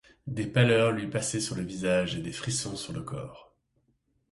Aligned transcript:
Des 0.25 0.47
pâleurs 0.47 0.93
lui 0.93 1.05
passaient 1.07 1.39
sur 1.39 1.55
le 1.55 1.61
visage 1.61 2.15
et 2.15 2.23
des 2.23 2.31
frissons 2.31 2.75
sur 2.75 2.91
le 2.91 3.03
corps. 3.03 3.53